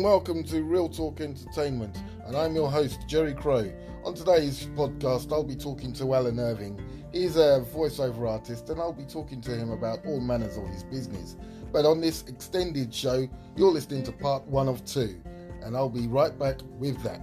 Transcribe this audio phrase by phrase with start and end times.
[0.00, 1.94] Hello and welcome to Real Talk Entertainment,
[2.24, 3.70] and I'm your host, Jerry Crow.
[4.02, 6.80] On today's podcast, I'll be talking to Alan Irving.
[7.12, 10.84] He's a voiceover artist, and I'll be talking to him about all manners of his
[10.84, 11.36] business.
[11.70, 15.20] But on this extended show, you're listening to part one of two,
[15.62, 17.20] and I'll be right back with that.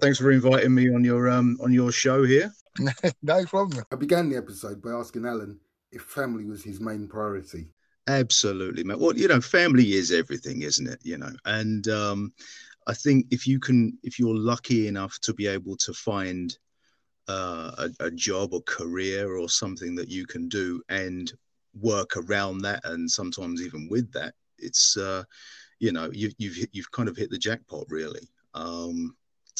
[0.00, 2.52] Thanks for inviting me on your um on your show here.
[3.22, 3.84] no problem.
[3.90, 5.58] I began the episode by asking Alan
[5.90, 7.66] if family was his main priority.
[8.08, 8.98] Absolutely, man.
[9.00, 11.00] Well, you know, family is everything, isn't it?
[11.02, 12.32] You know, and um,
[12.86, 16.56] I think if you can, if you're lucky enough to be able to find
[17.28, 21.32] uh, a, a job or career or something that you can do and
[21.80, 25.24] work around that, and sometimes even with that, it's uh,
[25.80, 28.28] you know, you, you've you've kind of hit the jackpot, really.
[28.54, 29.16] Um,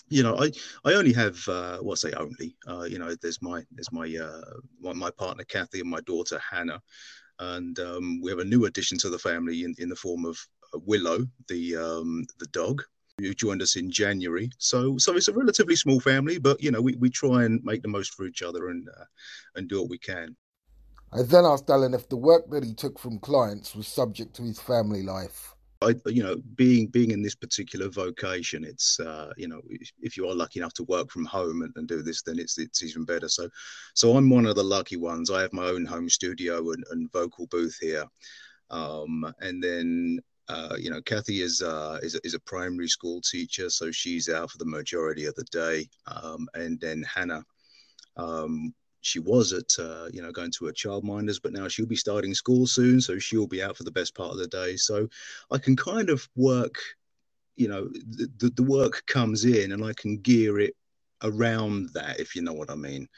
[0.08, 0.52] you know, I
[0.84, 2.56] I only have uh, well, say only.
[2.68, 6.40] Uh, you know, there's my there's my uh, my, my partner Kathy and my daughter
[6.50, 6.82] Hannah
[7.38, 10.38] and um, we have a new addition to the family in, in the form of
[10.74, 12.82] uh, Willow, the um, the dog,
[13.18, 14.50] who joined us in January.
[14.58, 17.82] So so it's a relatively small family, but you know we, we try and make
[17.82, 19.04] the most for each other and uh,
[19.54, 20.36] and do what we can.
[21.12, 24.42] I then asked Alan if the work that he took from clients was subject to
[24.42, 25.55] his family life.
[25.82, 29.60] I, you know, being being in this particular vocation, it's uh, you know,
[30.00, 32.58] if you are lucky enough to work from home and, and, do this, then it's
[32.58, 33.28] it's even better.
[33.28, 33.48] So,
[33.94, 35.30] so I'm one of the lucky ones.
[35.30, 38.04] I have my own home studio and, and vocal booth here,
[38.70, 43.68] um, and then uh, you know, Kathy is uh, is is a primary school teacher,
[43.68, 47.44] so she's out for the majority of the day, um, and then Hannah.
[48.16, 48.74] Um,
[49.06, 52.34] she was at uh, you know going to a childminders but now she'll be starting
[52.34, 55.08] school soon so she'll be out for the best part of the day so
[55.50, 56.76] i can kind of work
[57.54, 57.88] you know
[58.38, 60.74] the, the work comes in and i can gear it
[61.22, 63.08] around that if you know what i mean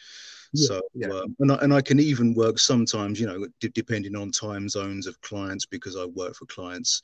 [0.53, 1.09] yeah, so yeah.
[1.09, 4.69] Uh, and, I, and i can even work sometimes you know d- depending on time
[4.69, 7.03] zones of clients because i work for clients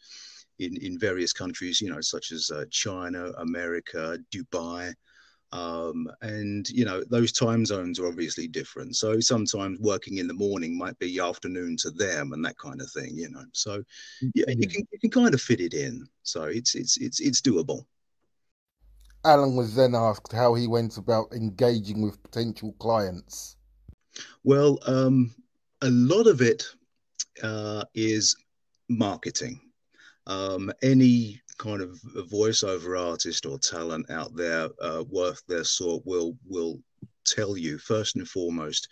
[0.59, 4.95] in in various countries you know such as uh, china america dubai
[5.55, 8.97] um, and you know those time zones are obviously different.
[8.97, 12.91] So sometimes working in the morning might be afternoon to them and that kind of
[12.91, 13.45] thing you know.
[13.53, 13.83] So
[14.35, 16.09] yeah you can you can kind of fit it in.
[16.25, 17.85] So it's it's it's it's doable.
[19.25, 23.57] Alan was then asked how he went about engaging with potential clients.
[24.43, 25.33] Well um,
[25.83, 26.65] a lot of it
[27.45, 28.35] uh, is
[28.89, 29.61] marketing.
[30.27, 31.99] Um, any kind of
[32.31, 36.81] voiceover artist or talent out there uh, worth their salt will will
[37.25, 38.89] tell you first and foremost.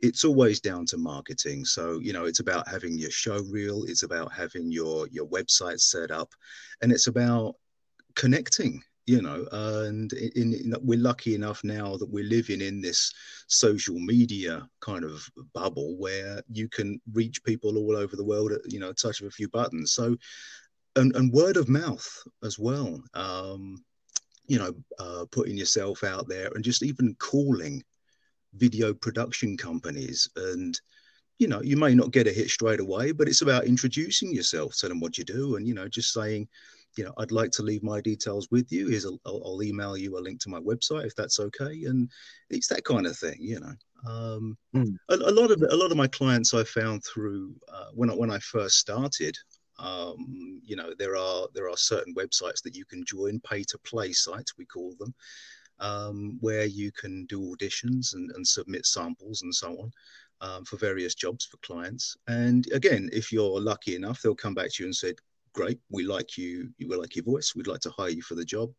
[0.00, 1.64] It's always down to marketing.
[1.64, 5.80] So you know it's about having your show reel it's about having your your website
[5.80, 6.32] set up
[6.82, 7.56] and it's about
[8.14, 13.12] connecting you know and in, in, we're lucky enough now that we're living in this
[13.48, 18.60] social media kind of bubble where you can reach people all over the world at
[18.70, 19.92] you know touch of a few buttons.
[19.92, 20.16] So
[20.96, 22.08] and, and word of mouth
[22.42, 23.02] as well.
[23.14, 23.82] Um,
[24.46, 27.82] you know, uh, putting yourself out there and just even calling
[28.54, 30.80] video production companies and
[31.38, 34.76] you know you may not get a hit straight away but it's about introducing yourself
[34.76, 36.46] tell them what you do and you know just saying
[36.96, 39.96] you know i'd like to leave my details with you here's a, I'll, I'll email
[39.96, 42.10] you a link to my website if that's okay and
[42.50, 43.74] it's that kind of thing you know
[44.06, 44.94] um, mm.
[45.08, 48.14] a, a, lot of a lot of my clients I found through uh, when I,
[48.14, 49.36] when I first started
[49.78, 53.78] um, you know, there are there are certain websites that you can join, pay to
[53.78, 55.14] play sites we call them,
[55.80, 59.90] um, where you can do auditions and, and submit samples and so on.
[60.40, 62.16] Um, for various jobs for clients.
[62.26, 65.14] And again, if you're lucky enough, they'll come back to you and say,
[65.52, 66.68] "Great, we like you.
[66.80, 67.54] We like your voice.
[67.54, 68.72] We'd like to hire you for the job."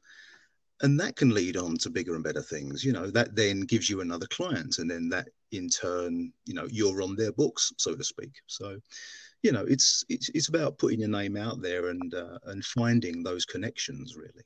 [0.81, 2.83] And that can lead on to bigger and better things.
[2.83, 6.67] You know, that then gives you another client, and then that in turn, you know,
[6.69, 8.33] you're on their books, so to speak.
[8.47, 8.79] So,
[9.43, 13.21] you know, it's it's it's about putting your name out there and uh, and finding
[13.21, 14.43] those connections really.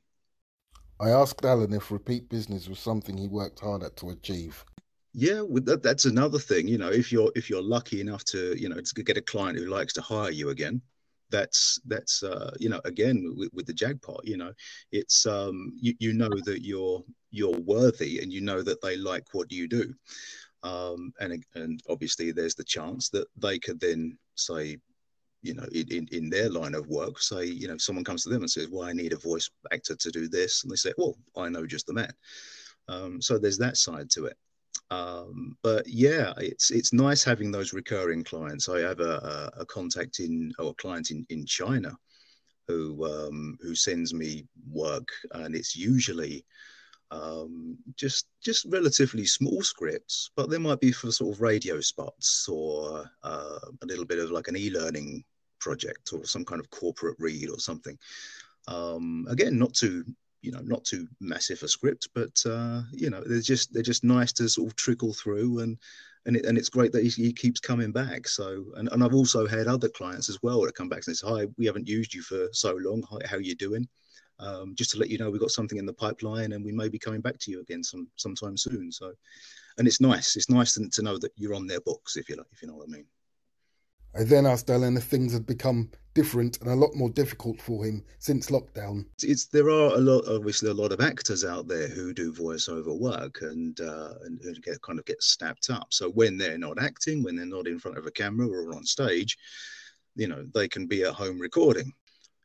[1.00, 4.66] I asked Alan if repeat business was something he worked hard at to achieve.
[5.14, 6.68] Yeah, that, that's another thing.
[6.68, 9.58] You know, if you're if you're lucky enough to you know to get a client
[9.58, 10.82] who likes to hire you again,
[11.30, 14.22] that's that's uh, you know again with, with, the jackpot.
[14.24, 14.54] You know,
[14.92, 19.26] it's um, you you know that you're you're worthy and you know that they like
[19.34, 19.94] what you do.
[20.64, 24.78] Um, and and obviously there's the chance that they could then say
[25.48, 28.42] you know, in, in their line of work, say, you know, someone comes to them
[28.42, 30.64] and says, well, I need a voice actor to do this.
[30.64, 32.14] And they say, well, I know just the man.
[32.88, 34.38] Um, so there's that side to it.
[34.90, 38.70] Um, but yeah, it's it's nice having those recurring clients.
[38.70, 41.92] I have a, a, a contact in or a client in, in China
[42.68, 46.46] who um, who sends me work, and it's usually
[47.12, 52.48] um, just just relatively small scripts, but they might be for sort of radio spots
[52.50, 55.24] or uh, a little bit of like an e-learning
[55.60, 57.98] project or some kind of corporate read or something.
[58.68, 60.04] Um, again, not too
[60.42, 64.04] you know not too massive a script, but uh, you know they're just they're just
[64.04, 65.78] nice to sort of trickle through and.
[66.26, 68.28] And, it, and it's great that he, he, keeps coming back.
[68.28, 71.26] So, and, and I've also had other clients as well that come back and say,
[71.26, 73.02] "Hi, we haven't used you for so long.
[73.10, 73.88] Hi, how are you doing?"
[74.40, 76.90] Um, just to let you know we've got something in the pipeline and we may
[76.90, 78.92] be coming back to you again some sometime soon.
[78.92, 79.14] So,
[79.78, 80.36] and it's nice.
[80.36, 82.68] It's nice to, to know that you're on their books, if you like, if you
[82.68, 83.06] know what I mean.
[84.18, 87.86] I then asked Alan if things had become different and a lot more difficult for
[87.86, 89.06] him since lockdown.
[89.22, 92.98] It's there are a lot, obviously, a lot of actors out there who do voiceover
[92.98, 95.88] work and uh, and, and get kind of get snapped up.
[95.92, 98.84] So when they're not acting, when they're not in front of a camera or on
[98.84, 99.38] stage,
[100.16, 101.94] you know, they can be at home recording.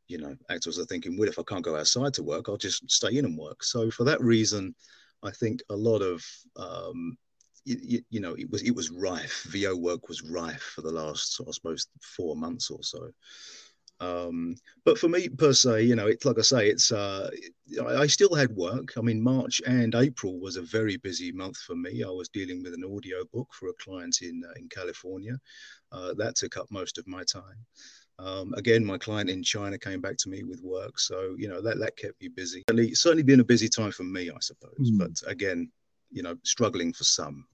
[0.08, 2.90] You know, actors are thinking, well, if I can't go outside to work, I'll just
[2.90, 3.64] stay in and work.
[3.64, 4.74] So for that reason,
[5.22, 6.22] I think a lot of
[6.56, 7.16] um,
[7.64, 9.46] you, you, know, it was it was rife.
[9.48, 13.10] VO work was rife for the last, I suppose, four months or so.
[14.00, 17.30] Um, but for me per se, you know, it's like I say, it's uh,
[17.86, 18.94] I still had work.
[18.96, 22.02] I mean, March and April was a very busy month for me.
[22.02, 25.38] I was dealing with an audio book for a client in uh, in California.
[25.92, 27.64] Uh, that took up most of my time.
[28.18, 31.62] Um, again, my client in China came back to me with work, so you know
[31.62, 32.64] that that kept me busy.
[32.68, 34.90] It's certainly been a busy time for me, I suppose.
[34.90, 34.98] Mm.
[34.98, 35.70] But again,
[36.12, 37.44] you know struggling for some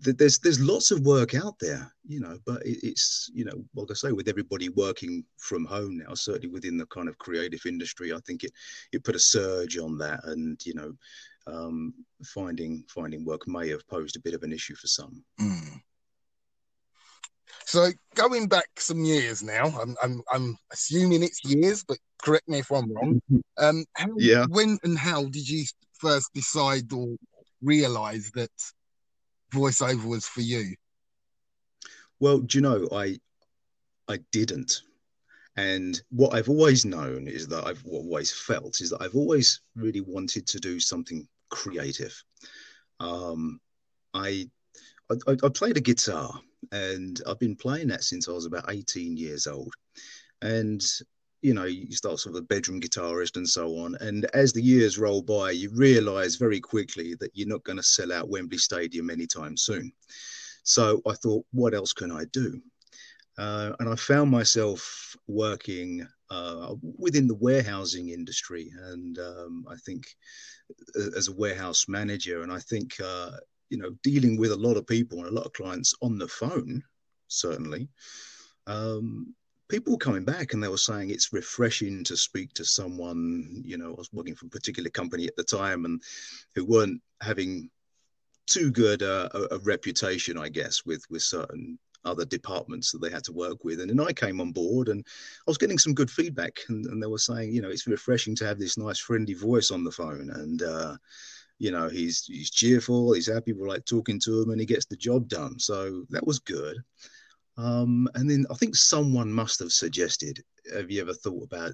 [0.00, 3.94] there's there's lots of work out there you know but it's you know like i
[3.94, 8.18] say with everybody working from home now certainly within the kind of creative industry i
[8.26, 8.52] think it
[8.92, 10.92] it put a surge on that and you know
[11.46, 11.94] um,
[12.24, 15.80] finding finding work may have posed a bit of an issue for some mm.
[17.64, 22.58] so going back some years now I'm, I'm i'm assuming it's years but correct me
[22.58, 23.64] if i'm wrong mm-hmm.
[23.64, 25.64] um how, yeah when and how did you
[25.98, 27.16] first decide or
[27.62, 28.50] realize that
[29.52, 30.74] voiceover was for you?
[32.20, 33.18] Well, do you know, I
[34.08, 34.82] I didn't.
[35.56, 40.00] And what I've always known is that I've always felt is that I've always really
[40.00, 42.14] wanted to do something creative.
[43.00, 43.60] Um,
[44.14, 44.48] I,
[45.10, 46.32] I, I played a guitar
[46.72, 49.74] and I've been playing that since I was about 18 years old.
[50.42, 50.80] And
[51.42, 53.96] you know, you start sort of a bedroom guitarist and so on.
[54.00, 57.82] And as the years roll by, you realize very quickly that you're not going to
[57.82, 59.92] sell out Wembley Stadium anytime soon.
[60.64, 62.60] So I thought, what else can I do?
[63.38, 70.08] Uh, and I found myself working uh, within the warehousing industry, and um, I think
[71.16, 73.30] as a warehouse manager, and I think uh,
[73.70, 76.26] you know dealing with a lot of people and a lot of clients on the
[76.26, 76.82] phone,
[77.28, 77.88] certainly.
[78.66, 79.34] Um,
[79.68, 83.76] people were coming back and they were saying it's refreshing to speak to someone you
[83.76, 86.02] know i was working for a particular company at the time and
[86.54, 87.70] who weren't having
[88.46, 93.24] too good a, a, reputation i guess with with certain other departments that they had
[93.24, 93.80] to work with.
[93.80, 97.02] And then i came on board and i was getting some good feedback and, and
[97.02, 99.90] they were saying you know it's refreshing to have this nice friendly voice on the
[99.90, 100.96] phone and uh,
[101.58, 104.86] you know he's he's cheerful he's happy we like talking to him and he gets
[104.86, 105.58] the job done.
[105.58, 106.78] So that was good
[107.58, 111.72] um, and then I think someone must have suggested, have you ever thought about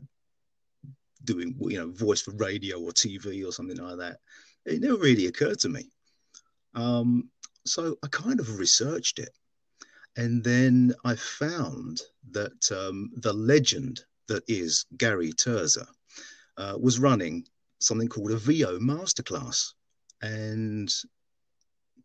[1.25, 4.17] doing, you know, voice for radio or TV or something like that?
[4.65, 5.91] It never really occurred to me.
[6.75, 7.29] Um,
[7.67, 9.29] so I kind of researched it.
[10.17, 12.01] And then I found
[12.31, 15.87] that um, the legend that is Gary Terzza
[16.57, 17.45] uh, was running
[17.81, 19.75] something called a VO masterclass.
[20.23, 20.91] And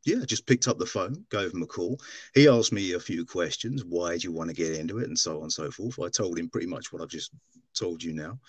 [0.05, 1.99] yeah, just picked up the phone, gave him a call.
[2.33, 3.83] He asked me a few questions.
[3.83, 5.07] Why do you want to get into it?
[5.07, 5.99] And so on and so forth.
[5.99, 7.31] I told him pretty much what I've just
[7.73, 8.39] told you now.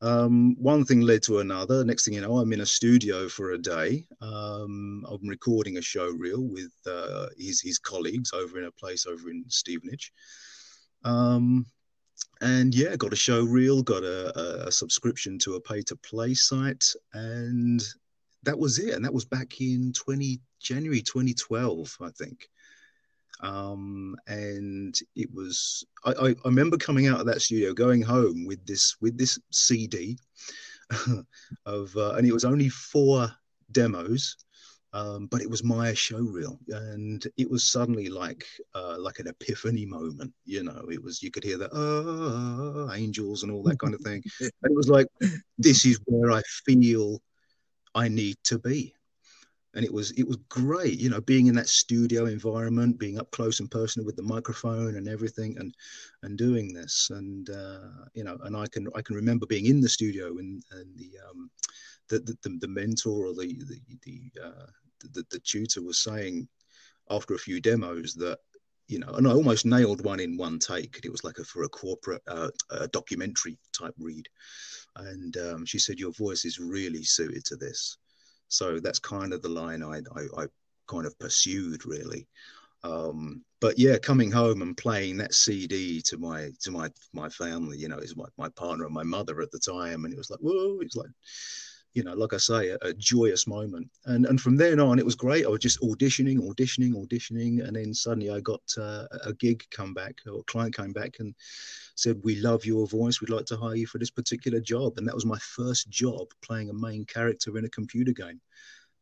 [0.00, 1.84] Um, one thing led to another.
[1.84, 4.06] Next thing you know, I'm in a studio for a day.
[4.20, 9.06] Um, I'm recording a show reel with uh, his, his colleagues over in a place
[9.06, 10.12] over in Stevenage.
[11.04, 11.66] Um,
[12.40, 16.34] and yeah, got a show reel, got a, a, subscription to a pay to play
[16.34, 17.82] site, and
[18.44, 18.94] that was it.
[18.94, 22.48] And that was back in 20, January 2012, I think.
[23.40, 28.46] Um, and it was, I, I, I, remember coming out of that studio, going home
[28.46, 30.16] with this, with this CD
[31.66, 33.30] of, uh, and it was only four
[33.72, 34.36] demos.
[34.92, 38.46] Um, but it was my show reel, and it was suddenly like
[38.76, 40.32] uh, like an epiphany moment.
[40.44, 44.00] You know, it was you could hear the oh, angels and all that kind of
[44.02, 45.08] thing, and it was like
[45.58, 47.20] this is where I feel
[47.94, 48.94] I need to be.
[49.74, 53.30] And it was it was great, you know, being in that studio environment, being up
[53.32, 55.74] close and personal with the microphone and everything, and
[56.22, 59.80] and doing this, and uh, you know, and I can I can remember being in
[59.80, 61.50] the studio and and the um,
[62.08, 64.66] the, the, the mentor or the the the, uh,
[65.12, 66.46] the the tutor was saying
[67.10, 68.38] after a few demos that
[68.88, 71.00] you know, and I almost nailed one in one take.
[71.02, 74.28] It was like a, for a corporate uh, a documentary type read,
[74.96, 77.98] and um, she said your voice is really suited to this.
[78.48, 80.46] So that's kind of the line I I, I
[80.86, 82.26] kind of pursued really.
[82.82, 87.78] Um, but yeah, coming home and playing that CD to my to my my family,
[87.78, 90.30] you know, is my, my partner and my mother at the time, and it was
[90.30, 91.08] like, whoa, it's like
[91.94, 93.88] you know, like I say, a, a, joyous moment.
[94.06, 95.46] And and from then on, it was great.
[95.46, 99.94] I was just auditioning, auditioning, auditioning, and then suddenly I got uh, a gig come
[99.94, 101.34] back, or a client came back and
[101.94, 103.20] said, "We love your voice.
[103.20, 106.26] We'd like to hire you for this particular job." And that was my first job
[106.42, 108.40] playing a main character in a computer game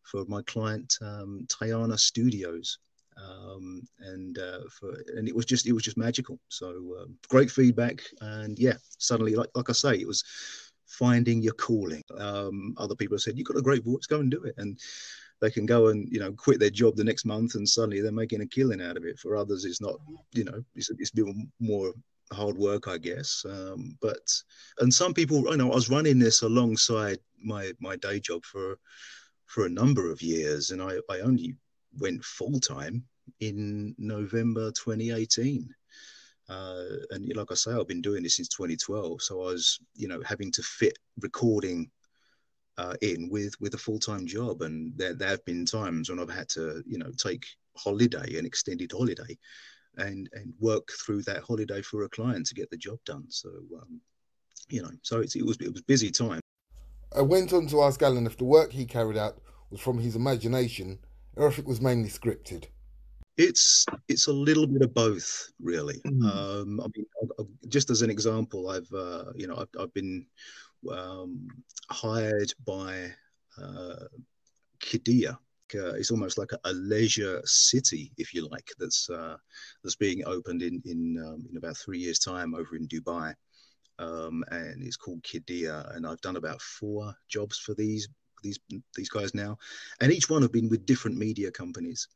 [0.03, 2.79] for my client um, Tayana Studios.
[3.17, 6.39] Um, and uh, for and it was just it was just magical.
[6.49, 10.25] So um, great feedback, and yeah, suddenly like like I say, it was
[10.93, 12.03] finding your calling.
[12.19, 14.55] Um, other people have said, You've got a great voice, go and do it.
[14.59, 14.79] And
[15.41, 18.13] they can go and, you know, quit their job the next month and suddenly they're
[18.13, 19.19] making a killing out of it.
[19.19, 19.97] For others, it's not,
[20.33, 21.27] you know, it's, it's bit
[21.59, 21.93] more
[22.33, 23.45] hard work, I guess.
[23.49, 24.23] Um, but,
[24.79, 28.79] and some people, you know, I was running this alongside my, my day job for,
[29.47, 31.57] for a number of years and I, I only
[31.99, 33.05] went full time
[33.41, 35.69] in November 2018.
[36.49, 39.23] Uh, and like I say, I've been doing this since 2012.
[39.23, 41.91] So I was, you know, having to fit recording
[42.79, 46.19] uh, in with with a full time job, and there there have been times when
[46.19, 47.45] I've had to, you know, take
[47.77, 49.39] holiday, an extended holiday,
[49.97, 53.25] and and work through that holiday for a client to get the job done.
[53.29, 54.01] So, um,
[54.69, 56.41] you know, so it was it was busy time.
[57.15, 59.39] I went on to ask Alan if the work he carried out
[59.71, 60.99] was from his imagination
[61.37, 62.67] or if it was mainly scripted.
[63.39, 66.01] It's it's a little bit of both, really.
[66.07, 66.25] Mm.
[66.25, 67.07] Um, I mean,
[67.69, 70.27] just as an example, I've uh, you know I've, I've been
[70.91, 71.49] um,
[71.91, 73.11] hired by
[73.61, 74.07] uh,
[74.81, 75.39] Qiddiya.
[75.75, 79.39] Uh, it's almost like a, a, leisure city, if you like, that's uh,
[79.83, 83.33] that's being opened in in, um, in about three years' time over in Dubai,
[83.99, 85.97] um, and it's called Qiddiya.
[85.97, 88.07] And I've done about four jobs for these
[88.43, 88.59] these
[88.95, 89.57] these guys now,
[90.03, 92.07] and each one have been with different media companies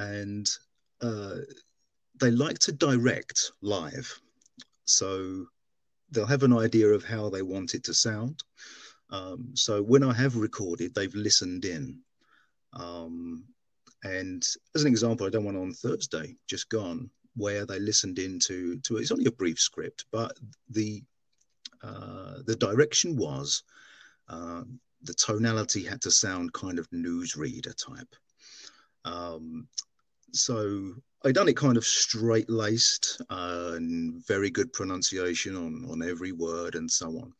[0.00, 0.48] and
[1.02, 1.36] uh,
[2.20, 4.20] they like to direct live.
[4.84, 5.46] So
[6.10, 8.42] they'll have an idea of how they want it to sound.
[9.10, 11.98] Um, so when I have recorded, they've listened in.
[12.72, 13.44] Um,
[14.02, 14.42] and
[14.74, 18.96] as an example, I done one on Thursday, just gone, where they listened into to
[18.96, 20.32] it's only a brief script, but
[20.70, 21.02] the
[21.82, 23.62] uh, the direction was
[24.28, 24.62] uh,
[25.02, 28.14] the tonality had to sound kind of newsreader type.
[29.04, 29.66] Um,
[30.32, 30.94] so
[31.24, 36.32] I done it kind of straight laced uh, and very good pronunciation on on every
[36.32, 37.32] word and so on.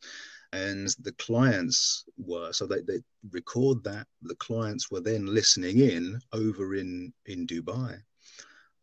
[0.53, 4.05] And the clients were so they, they record that.
[4.21, 7.97] The clients were then listening in over in in Dubai,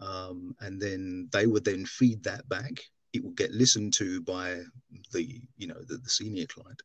[0.00, 2.72] um, and then they would then feed that back.
[3.12, 4.62] It would get listened to by
[5.12, 6.82] the you know the, the senior client,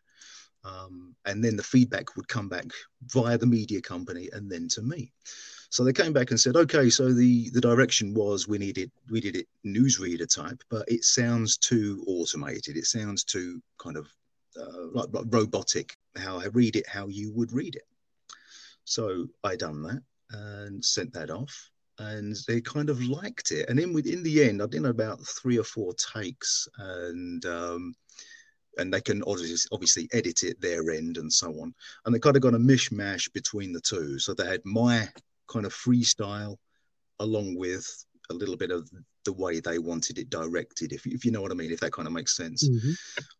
[0.63, 2.65] um, and then the feedback would come back
[3.07, 5.11] via the media company and then to me.
[5.69, 9.19] So they came back and said, okay, so the, the direction was we needed we
[9.19, 12.77] did it newsreader type, but it sounds too automated.
[12.77, 14.07] It sounds too kind of
[14.55, 15.97] uh, like, like robotic.
[16.15, 17.87] How I read it, how you would read it.
[18.85, 23.67] So I done that and sent that off, and they kind of liked it.
[23.67, 27.95] And in in the end, I did about three or four takes, and um,
[28.77, 31.73] and they can obviously, obviously edit it their end and so on.
[32.05, 34.19] And they kind of got a mishmash between the two.
[34.19, 35.07] So they had my
[35.47, 36.57] kind of freestyle
[37.19, 37.87] along with
[38.29, 38.89] a little bit of
[39.25, 41.93] the way they wanted it directed if, if you know what i mean if that
[41.93, 42.91] kind of makes sense mm-hmm.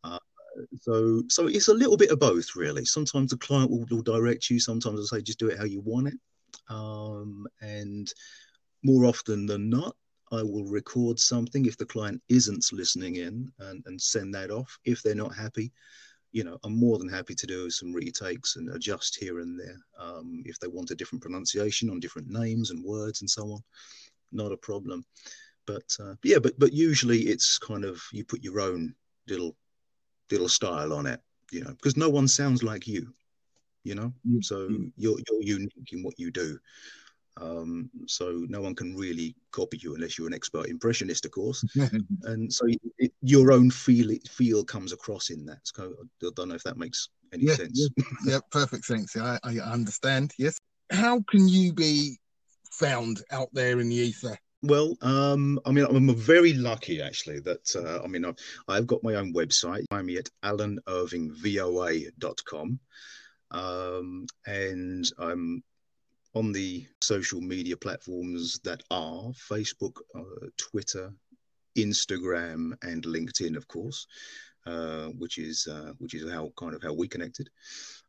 [0.04, 0.20] uh,
[0.80, 4.50] so so it's a little bit of both really sometimes the client will, will direct
[4.50, 6.14] you sometimes they'll say just do it how you want it
[6.70, 8.14] um, and
[8.84, 9.96] more often than not
[10.34, 14.78] i will record something if the client isn't listening in and, and send that off
[14.86, 15.72] if they're not happy
[16.34, 19.78] you know, I'm more than happy to do some retakes and adjust here and there
[20.00, 23.60] um, if they want a different pronunciation on different names and words and so on.
[24.32, 25.06] Not a problem.
[25.68, 28.96] But uh, yeah, but but usually it's kind of you put your own
[29.30, 29.56] little
[30.32, 31.22] little style on it,
[31.52, 33.14] you know, because no one sounds like you,
[33.84, 34.12] you know.
[34.28, 34.42] Mm-hmm.
[34.42, 36.60] So you're you're unique in what you do.
[37.42, 41.64] Um, so no one can really copy you unless you're an expert impressionist, of course.
[42.24, 42.66] and so
[43.00, 45.60] it, your own feel feel comes across in that.
[45.64, 47.90] So I don't know if that makes any yeah, sense.
[47.98, 49.18] Yeah, yeah, perfect sense.
[49.18, 50.34] I, I understand.
[50.38, 50.58] Yes.
[50.92, 52.20] How can you be
[52.72, 54.38] found out there in the ether?
[54.62, 58.38] Well, um, I mean, I'm very lucky actually that uh, I mean I've,
[58.68, 59.84] I've got my own website.
[59.90, 62.80] Find me at alanervingvoa.com,
[63.52, 65.64] um, and I'm
[66.36, 71.14] on the social media platforms that are Facebook, uh, Twitter,
[71.78, 74.08] Instagram, and LinkedIn, of course,
[74.66, 77.50] uh, which is uh, which is how kind of how we connected.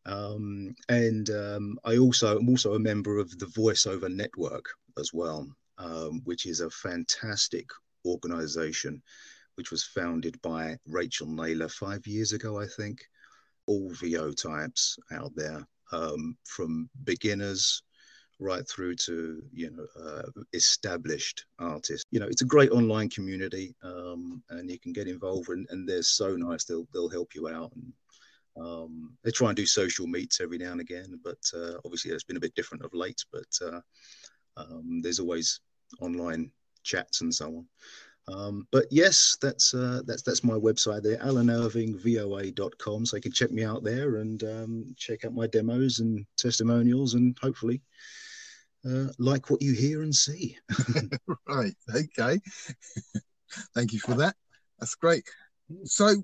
[0.07, 4.67] Um, and um, I also am also a member of the VoiceOver Network
[4.99, 5.47] as well,
[5.79, 7.69] um, which is a fantastic
[8.07, 9.03] organization,
[9.57, 13.01] which was founded by Rachel Naylor five years ago, I think.
[13.67, 17.83] All VO types out there, um, from beginners
[18.41, 20.23] right through to you know uh,
[20.53, 22.05] established artists.
[22.11, 25.89] You know, it's a great online community, um, and you can get involved, and, and
[25.89, 26.65] they're so nice.
[26.65, 27.73] They'll they'll help you out.
[27.75, 27.93] And,
[28.57, 32.23] um, they try and do social meets every now and again, but uh, obviously it's
[32.23, 33.21] been a bit different of late.
[33.33, 33.81] But uh,
[34.57, 35.61] um, there's always
[36.01, 36.53] online
[36.85, 37.67] chats and so on.
[38.27, 43.07] Um, but yes, that's uh, that's that's my website there, alanervingvoa.com.
[43.07, 47.15] So you can check me out there and um, check out my demos and testimonials,
[47.15, 47.83] and hopefully
[48.89, 50.57] uh, like what you hear and see.
[51.49, 51.75] right.
[51.95, 52.41] Okay.
[53.75, 54.35] Thank you for that.
[54.79, 55.25] That's great.
[55.85, 56.15] So,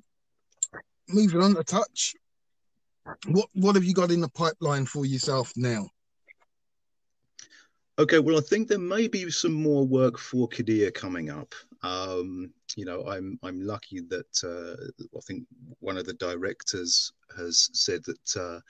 [1.09, 2.15] moving on a touch,
[3.29, 5.89] what what have you got in the pipeline for yourself now?
[7.99, 11.55] Okay, well, I think there may be some more work for Qiddiya coming up.
[11.83, 15.45] Um, you know, I'm I'm lucky that uh, I think
[15.81, 18.61] one of the directors has said that uh,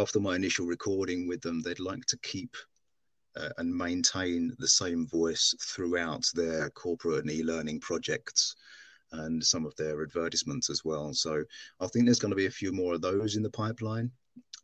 [0.00, 2.56] after my initial recording with them, they'd like to keep
[3.36, 8.56] uh, and maintain the same voice throughout their corporate and e-learning projects
[9.12, 11.12] and some of their advertisements as well.
[11.12, 11.44] So
[11.80, 14.10] I think there's going to be a few more of those in the pipeline.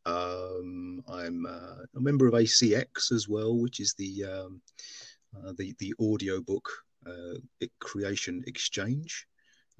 [0.04, 4.60] Um, I'm uh, a member of ACX as well, which is the um,
[5.36, 6.70] uh, the the audio book
[7.06, 9.26] uh, creation exchange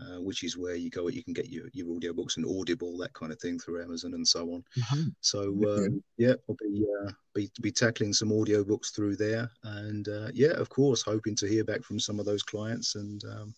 [0.01, 3.13] uh, which is where you go, you can get your, your audiobooks and Audible, that
[3.15, 4.65] kind of thing through Amazon and so on.
[4.79, 5.09] Mm-hmm.
[5.21, 9.51] So, um, yeah, I'll be, uh, be, be tackling some audiobooks through there.
[9.65, 12.95] And uh, yeah, of course, hoping to hear back from some of those clients.
[12.95, 13.55] And um,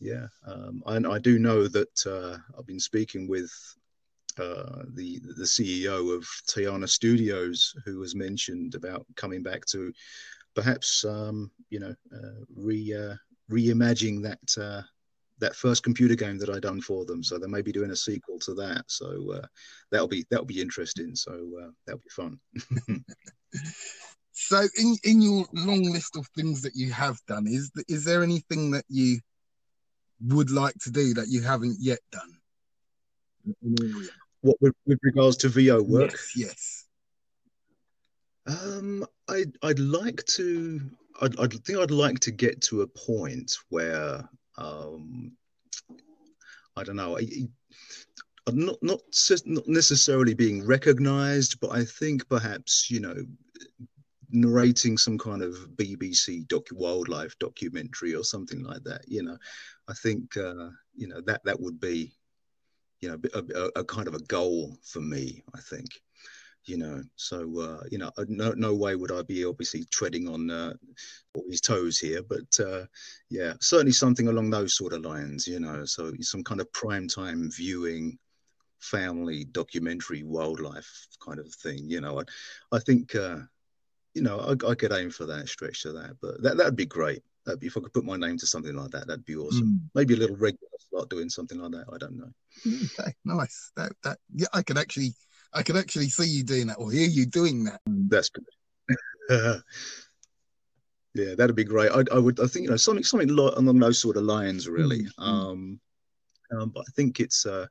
[0.00, 3.50] yeah, um, and I do know that uh, I've been speaking with
[4.38, 9.92] uh, the the CEO of Tiana Studios, who has mentioned about coming back to
[10.54, 13.14] perhaps um, you know uh, re uh,
[13.50, 14.82] reimagining that uh,
[15.40, 17.22] that first computer game that I done for them.
[17.22, 18.84] So they may be doing a sequel to that.
[18.88, 19.46] So uh,
[19.90, 21.14] that'll be that'll be interesting.
[21.14, 22.38] So uh, that'll be fun.
[24.32, 28.22] so in in your long list of things that you have done, is is there
[28.22, 29.18] anything that you
[30.26, 32.34] would like to do that you haven't yet done?
[34.40, 36.12] What with, with regards to VO work?
[36.12, 36.32] Yes.
[36.36, 36.84] yes.
[38.48, 40.80] Um, I'd I'd like to.
[41.20, 45.32] I'd, I'd think I'd like to get to a point where um,
[46.76, 47.18] I don't know.
[48.50, 49.00] Not not
[49.46, 53.14] not necessarily being recognised, but I think perhaps you know
[54.30, 59.02] narrating some kind of BBC docu wildlife documentary or something like that.
[59.06, 59.38] You know,
[59.88, 62.14] I think uh, you know that that would be
[63.00, 65.42] you know a, a, a kind of a goal for me.
[65.54, 65.88] I think
[66.68, 67.02] you know.
[67.16, 70.74] So uh, you know, no no way would I be obviously treading on uh,
[71.48, 72.84] his toes here, but uh,
[73.30, 75.84] yeah, certainly something along those sort of lines, you know.
[75.84, 78.18] So some kind of prime time viewing,
[78.80, 82.20] family documentary, wildlife kind of thing, you know.
[82.20, 83.14] I, I think.
[83.14, 83.40] Uh,
[84.14, 86.86] you know, I, I could aim for that, stretch to that, but that that'd be
[86.86, 87.22] great.
[87.44, 89.66] That'd be, if I could put my name to something like that, that'd be awesome.
[89.66, 89.90] Mm.
[89.94, 91.84] Maybe a little regular slot doing something like that.
[91.92, 92.30] I don't know.
[92.66, 93.70] Okay, nice.
[93.76, 95.14] That that yeah, I could actually
[95.54, 97.80] I could actually see you doing that or hear you doing that.
[97.86, 98.44] That's good.
[101.14, 101.90] yeah, that'd be great.
[101.90, 102.40] I, I, would.
[102.40, 105.04] I think you know something something along those sort of lines, really.
[105.04, 105.22] Mm-hmm.
[105.22, 105.80] Um,
[106.50, 107.66] um, but I think it's uh,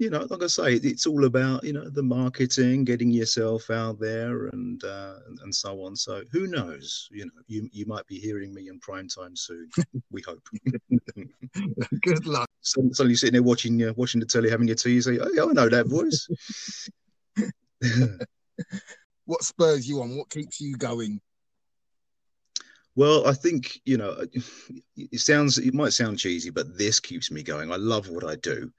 [0.00, 4.00] you know, like I say, it's all about you know the marketing, getting yourself out
[4.00, 5.94] there, and uh, and so on.
[5.94, 7.06] So who knows?
[7.12, 9.68] You know, you you might be hearing me in prime time soon.
[10.10, 10.42] we hope.
[12.00, 12.48] Good luck.
[12.62, 15.28] So, suddenly sitting there watching uh, watching the telly, having your tea, you say, "Oh,
[15.34, 16.26] yeah, I know that voice."
[19.26, 20.16] what spurs you on?
[20.16, 21.20] What keeps you going?
[22.96, 24.24] Well, I think you know,
[24.96, 27.70] it sounds it might sound cheesy, but this keeps me going.
[27.70, 28.72] I love what I do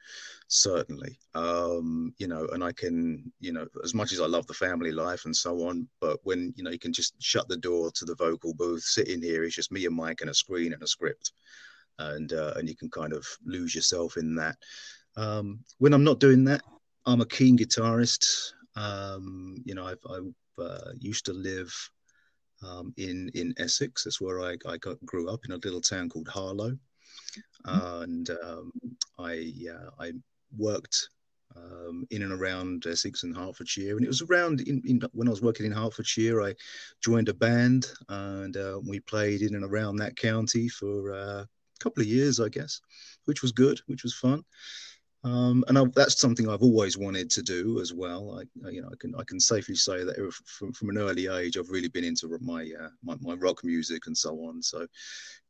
[0.51, 1.17] certainly.
[1.33, 4.91] Um you know and i can you know as much as i love the family
[4.91, 8.05] life and so on but when you know you can just shut the door to
[8.05, 10.83] the vocal booth sit in here it's just me and mike and a screen and
[10.83, 11.31] a script.
[11.99, 14.57] And uh, and you can kind of lose yourself in that.
[15.15, 16.61] Um when i'm not doing that
[17.05, 18.53] i'm a keen guitarist.
[18.75, 20.19] Um you know i've i
[20.61, 21.73] uh, used to live
[22.63, 24.03] um, in in Essex.
[24.03, 26.77] That's where I, I got, grew up in a little town called Harlow,
[27.65, 28.03] mm-hmm.
[28.03, 28.71] and um,
[29.17, 30.11] I uh, I
[30.57, 31.09] worked
[31.55, 33.95] um, in and around Essex and Hertfordshire.
[33.95, 36.55] And it was around in, in, when I was working in Hertfordshire, I
[37.03, 41.47] joined a band and uh, we played in and around that county for uh, a
[41.79, 42.79] couple of years, I guess,
[43.25, 44.43] which was good, which was fun.
[45.23, 48.39] Um, and I, that's something I've always wanted to do as well.
[48.39, 51.57] I, you know, I can I can safely say that from, from an early age,
[51.57, 54.63] I've really been into my, uh, my, my rock music and so on.
[54.63, 54.87] So,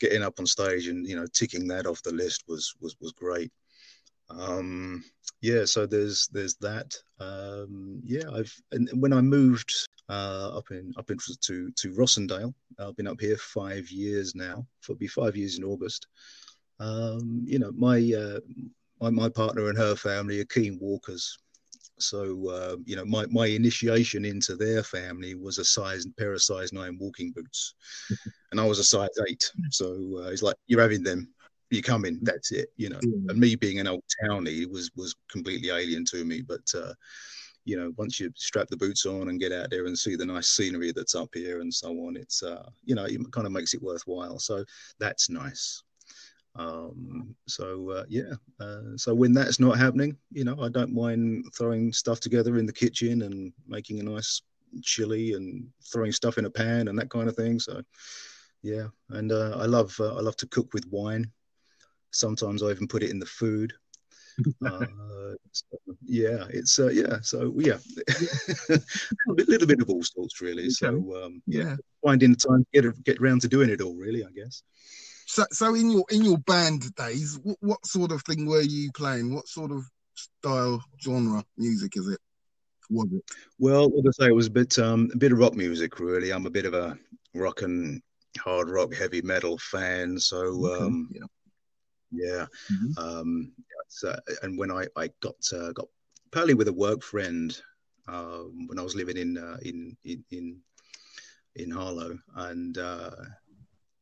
[0.01, 3.13] getting up on stage and you know ticking that off the list was was was
[3.13, 3.49] great.
[4.39, 5.03] Um,
[5.41, 6.95] yeah, so there's there's that.
[7.19, 9.73] Um, yeah, I've and when I moved
[10.09, 14.65] uh, up in up into to to Rossendale, I've been up here five years now.
[14.83, 16.07] It'll be five years in August.
[16.79, 18.39] Um, you know, my uh,
[19.01, 21.37] my, my partner and her family are keen walkers.
[22.01, 26.41] So, uh, you know, my, my initiation into their family was a size pair of
[26.41, 27.75] size nine walking boots.
[28.51, 29.51] and I was a size eight.
[29.69, 29.85] So
[30.17, 31.29] uh, it's like, you're having them,
[31.71, 32.99] you're coming, that's it, you know.
[33.01, 36.41] And me being an old townie was, was completely alien to me.
[36.41, 36.93] But, uh,
[37.65, 40.25] you know, once you strap the boots on and get out there and see the
[40.25, 43.53] nice scenery that's up here and so on, it's, uh, you know, it kind of
[43.53, 44.39] makes it worthwhile.
[44.39, 44.65] So
[44.99, 45.83] that's nice.
[46.55, 51.45] Um, so uh, yeah, uh, so when that's not happening, you know, I don't mind
[51.57, 54.41] throwing stuff together in the kitchen and making a nice
[54.81, 57.59] chili and throwing stuff in a pan and that kind of thing.
[57.59, 57.81] So
[58.63, 61.31] yeah, and uh, I love uh, I love to cook with wine.
[62.11, 63.73] Sometimes I even put it in the food.
[64.65, 64.85] Uh,
[65.51, 67.17] so, yeah, it's uh, yeah.
[67.21, 67.77] So yeah,
[68.69, 68.79] a
[69.27, 70.69] little bit of all sorts really.
[70.69, 70.87] So
[71.23, 74.31] um, yeah, finding the time to get get around to doing it all really, I
[74.31, 74.63] guess.
[75.27, 78.91] So, so in your in your band days, what, what sort of thing were you
[78.93, 79.33] playing?
[79.33, 79.83] What sort of
[80.15, 82.19] style, genre music is it?
[82.89, 83.23] Was it?
[83.57, 85.99] Well, like I say, it was a bit um, a bit of rock music.
[85.99, 86.97] Really, I'm a bit of a
[87.33, 88.01] rock and
[88.37, 90.19] hard rock, heavy metal fan.
[90.19, 90.83] So, okay.
[90.83, 91.21] um, yeah,
[92.11, 92.45] yeah.
[92.71, 92.97] Mm-hmm.
[92.97, 93.51] Um,
[93.87, 95.87] so, and when I I got uh, got
[96.31, 97.59] partly with a work friend
[98.07, 100.57] um, when I was living in uh, in in in
[101.55, 103.11] in Harlow, and uh,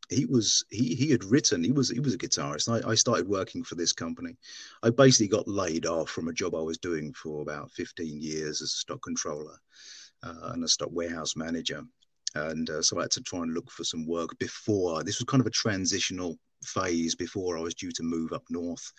[0.10, 3.28] he was he he had written he was he was a guitarist I, I, started
[3.28, 4.36] working for this company
[4.82, 8.62] i basically got laid off from a job i was doing for about 15 years
[8.62, 9.56] as a stock controller
[10.24, 11.84] uh, and a stock warehouse manager
[12.36, 15.26] and uh, so i had to try and look for some work before this was
[15.26, 18.92] kind of a transitional phase before i was due to move up north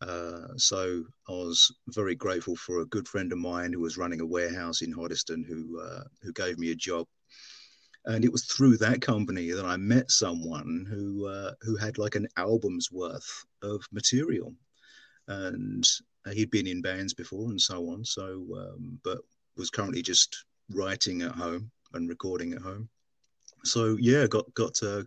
[0.00, 4.20] uh, so I was very grateful for a good friend of mine who was running
[4.20, 7.04] a warehouse in Hoddesdon who uh, who gave me a job
[8.08, 12.14] and it was through that company that I met someone who uh, who had like
[12.14, 14.54] an album's worth of material,
[15.28, 15.86] and
[16.32, 18.04] he'd been in bands before and so on.
[18.04, 19.18] So, um, but
[19.56, 22.88] was currently just writing at home and recording at home.
[23.64, 25.02] So yeah, got got uh,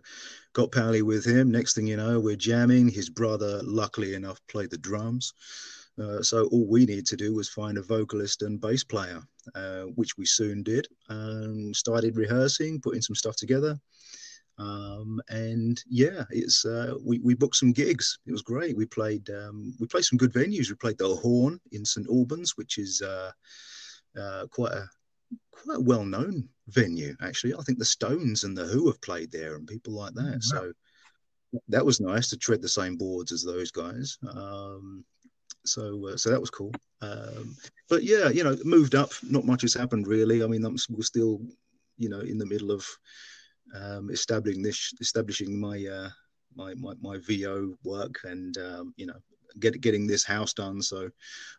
[0.52, 1.50] got pally with him.
[1.50, 2.88] Next thing you know, we're jamming.
[2.88, 5.32] His brother, luckily enough, played the drums.
[6.00, 9.20] Uh, so all we needed to do was find a vocalist and bass player,
[9.54, 10.88] uh, which we soon did.
[11.10, 13.78] and started rehearsing, putting some stuff together.
[14.58, 18.18] Um, and yeah, it's uh, we we booked some gigs.
[18.26, 18.76] It was great.
[18.76, 20.68] We played um, we played some good venues.
[20.68, 23.32] We played the Horn in St Albans, which is uh,
[24.18, 24.88] uh, quite a
[25.50, 27.54] quite a well known venue actually.
[27.54, 30.22] I think the Stones and the Who have played there, and people like that.
[30.22, 30.40] Mm-hmm.
[30.40, 30.72] So
[31.68, 34.18] that was nice to tread the same boards as those guys.
[34.34, 35.04] Um,
[35.64, 36.72] so uh, so that was cool.
[37.00, 37.56] Um,
[37.88, 39.10] but yeah, you know, moved up.
[39.22, 40.42] Not much has happened really.
[40.42, 41.40] I mean, I'm, we're still,
[41.98, 42.86] you know, in the middle of
[43.74, 46.10] um, establishing this, establishing my, uh,
[46.54, 49.18] my my my VO work, and um, you know,
[49.58, 50.82] get, getting this house done.
[50.82, 51.08] So,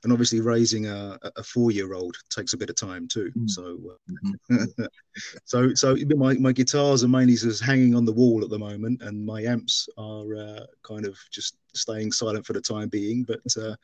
[0.04, 3.32] and obviously raising a, a four year old takes a bit of time too.
[3.38, 3.50] Mm.
[3.50, 4.14] So, uh,
[4.52, 4.84] mm-hmm.
[5.46, 9.02] so, so my, my guitars are mainly just hanging on the wall at the moment,
[9.02, 13.24] and my amps are uh, kind of just staying silent for the time being.
[13.24, 13.76] But uh,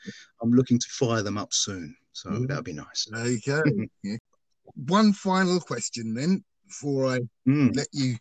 [0.41, 1.95] I'm looking to fire them up soon.
[2.13, 2.47] So mm.
[2.47, 3.07] that'd be nice.
[3.13, 3.61] Okay.
[4.03, 4.17] yeah.
[4.87, 7.75] One final question then before I mm.
[7.75, 8.15] let you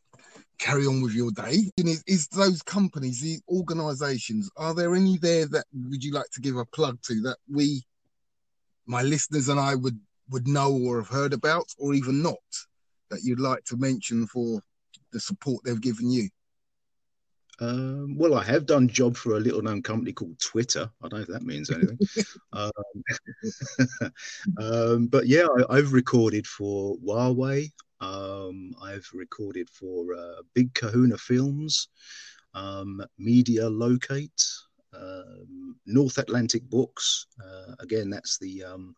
[0.58, 1.70] carry on with your day.
[1.76, 6.40] Is, is those companies, the organisations, are there any there that would you like to
[6.40, 7.82] give a plug to that we,
[8.86, 9.98] my listeners and I, would
[10.30, 12.36] would know or have heard about, or even not,
[13.10, 14.60] that you'd like to mention for
[15.12, 16.28] the support they've given you?
[17.60, 20.88] Um, well, I have done job for a little known company called Twitter.
[21.02, 21.98] I don't know if that means anything.
[22.52, 24.12] um,
[24.58, 27.72] um, but yeah, I, have recorded for Huawei.
[28.00, 31.88] Um, I've recorded for uh, Big Kahuna Films,
[32.54, 34.44] um, Media Locate,
[34.94, 37.26] um, North Atlantic Books.
[37.44, 38.94] Uh, again, that's the um,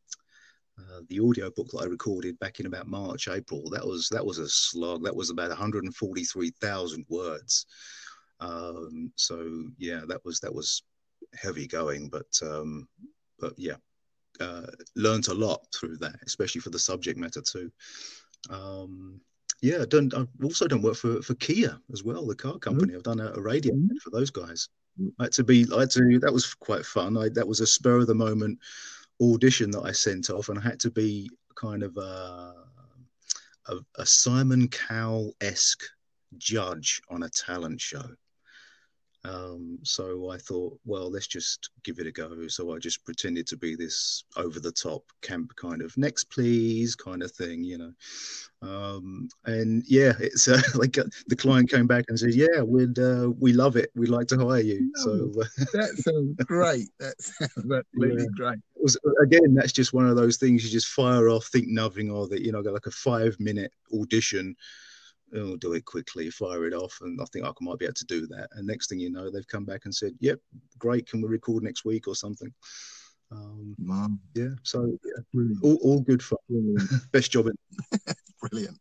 [0.79, 3.69] uh, the audio book that I recorded back in about March, April.
[3.71, 5.05] That was that was a slog.
[5.05, 7.67] That was about 143,000 words.
[8.41, 10.83] Um, so yeah, that was that was
[11.35, 12.89] heavy going, but um,
[13.39, 13.77] but yeah,
[14.41, 17.71] uh, learned a lot through that, especially for the subject matter too.
[18.49, 19.21] Um,
[19.63, 20.11] yeah, done.
[20.17, 22.89] I've also done work for, for Kia as well, the car company.
[22.89, 22.97] Mm-hmm.
[22.97, 23.97] I've done a, a radio mm-hmm.
[24.03, 24.69] for those guys.
[25.19, 27.17] I had to be, I had to, that was quite fun.
[27.17, 28.59] I, that was a spur of the moment
[29.21, 32.55] audition that I sent off, and I had to be kind of a,
[33.69, 35.85] a, a Simon Cowell esque
[36.39, 38.05] judge on a talent show.
[39.25, 42.49] Um, so I thought, well, let's just give it a go.
[42.49, 46.95] So I just pretended to be this over the top camp kind of next, please
[46.97, 47.93] kind of thing, you know.
[48.63, 52.99] Um, and yeah, it's uh, like uh, the client came back and said, yeah, we'd
[52.99, 53.91] uh, we love it.
[53.95, 54.91] We'd like to hire you.
[54.97, 56.89] so uh, that sounds great.
[56.99, 58.29] That sounds absolutely yeah.
[58.37, 58.59] great.
[58.77, 62.33] Was again, that's just one of those things you just fire off, think nothing of
[62.33, 62.41] it.
[62.41, 64.57] You know, got like a five minute audition
[65.35, 68.05] oh, do it quickly, fire it off, and I think I might be able to
[68.07, 68.49] do that.
[68.53, 70.41] And next thing you know, they've come back and said, "Yep,
[70.79, 71.09] great.
[71.09, 72.53] Can we record next week or something?"
[73.33, 74.09] Um, wow.
[74.35, 74.51] Yeah.
[74.63, 76.39] So yeah, all, all good fun.
[77.13, 77.55] Best job in.
[78.41, 78.79] Brilliant.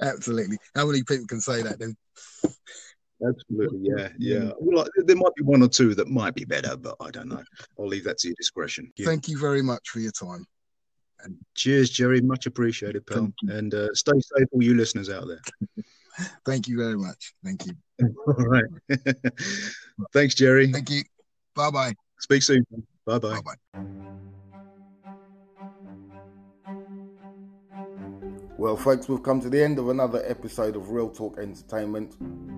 [0.00, 0.58] Absolutely.
[0.74, 1.96] How many people can say that then?
[3.24, 4.50] Absolutely, yeah, yeah.
[4.58, 7.42] Well, there might be one or two that might be better, but I don't know.
[7.78, 8.92] I'll leave that to your discretion.
[8.96, 9.06] Yeah.
[9.06, 10.44] Thank you very much for your time.
[11.22, 12.20] And Cheers, Jerry.
[12.20, 13.32] Much appreciated, pal.
[13.48, 15.84] And uh, stay safe, all you listeners out there.
[16.44, 17.34] Thank you very much.
[17.44, 17.74] Thank you.
[18.26, 18.64] all right.
[20.12, 20.70] Thanks, Jerry.
[20.70, 21.02] Thank you.
[21.54, 21.92] Bye bye.
[22.20, 22.64] Speak soon.
[23.06, 23.40] Bye bye.
[28.58, 32.16] Well, folks, we've come to the end of another episode of Real Talk Entertainment.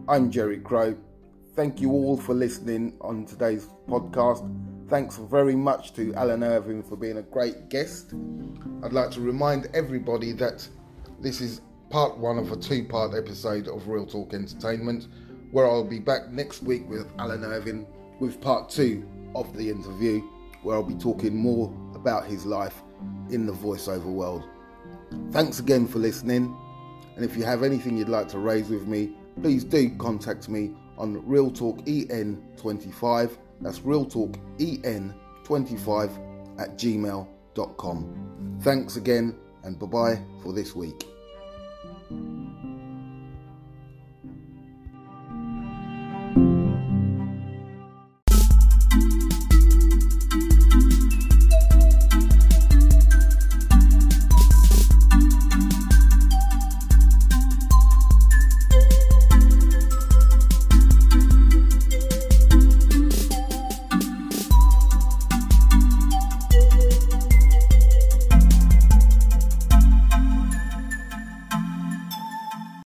[0.09, 0.97] I'm Jerry Crow.
[1.55, 4.43] Thank you all for listening on today's podcast.
[4.89, 8.13] Thanks very much to Alan Irving for being a great guest.
[8.83, 10.69] I'd like to remind everybody that
[11.21, 15.09] this is part one of a two part episode of Real Talk Entertainment,
[15.53, 17.87] where I'll be back next week with Alan Irving
[18.21, 20.21] with part two of the interview,
[20.63, 22.83] where I'll be talking more about his life
[23.31, 24.45] in the voiceover world.
[25.31, 26.55] Thanks again for listening,
[27.17, 30.73] and if you have anything you'd like to raise with me, please do contact me
[30.99, 38.59] on Real Talk EN25 that's realtalken25 at gmail.com.
[38.61, 41.14] Thanks again, and bye bye for this week.